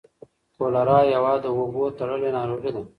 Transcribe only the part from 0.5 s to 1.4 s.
کولرا یوه